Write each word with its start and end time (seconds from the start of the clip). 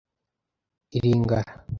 ilingara…” 0.91 1.65